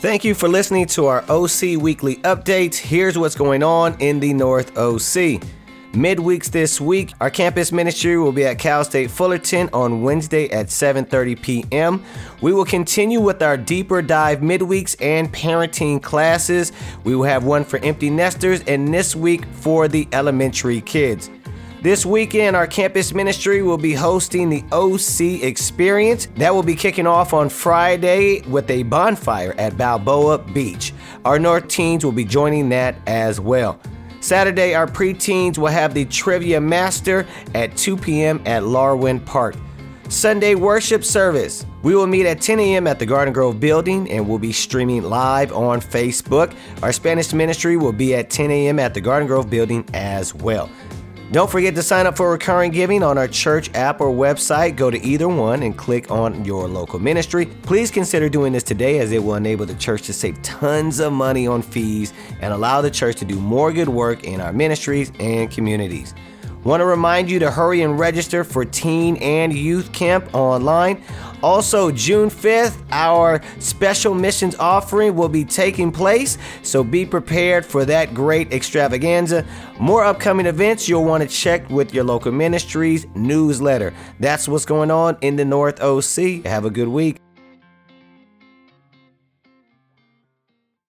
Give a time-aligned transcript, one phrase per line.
[0.00, 2.76] Thank you for listening to our OC Weekly Updates.
[2.78, 5.42] Here's what's going on in the North OC.
[5.92, 10.68] Midweeks this week, our campus ministry will be at Cal State Fullerton on Wednesday at
[10.68, 12.02] 7:30 p.m.
[12.40, 16.72] We will continue with our deeper dive midweeks and parenting classes.
[17.04, 21.28] We will have one for empty nesters and this week for the elementary kids.
[21.82, 26.26] This weekend, our campus ministry will be hosting the OC Experience.
[26.36, 30.92] That will be kicking off on Friday with a bonfire at Balboa Beach.
[31.24, 33.80] Our North teens will be joining that as well.
[34.20, 38.42] Saturday, our preteens will have the Trivia Master at 2 p.m.
[38.44, 39.56] at Larwin Park.
[40.10, 41.64] Sunday worship service.
[41.82, 42.86] We will meet at 10 a.m.
[42.88, 46.54] at the Garden Grove building and we'll be streaming live on Facebook.
[46.82, 48.78] Our Spanish ministry will be at 10 a.m.
[48.78, 50.68] at the Garden Grove building as well.
[51.32, 54.74] Don't forget to sign up for recurring giving on our church app or website.
[54.74, 57.46] Go to either one and click on your local ministry.
[57.46, 61.12] Please consider doing this today as it will enable the church to save tons of
[61.12, 65.12] money on fees and allow the church to do more good work in our ministries
[65.20, 66.16] and communities.
[66.62, 71.02] Want to remind you to hurry and register for teen and youth camp online.
[71.42, 77.86] Also, June 5th, our special missions offering will be taking place, so be prepared for
[77.86, 79.46] that great extravaganza.
[79.78, 83.94] More upcoming events you'll want to check with your local ministries newsletter.
[84.18, 86.44] That's what's going on in the North OC.
[86.44, 87.16] Have a good week.